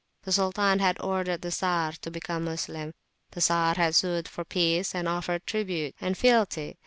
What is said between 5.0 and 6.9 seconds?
offered tribute and fealty.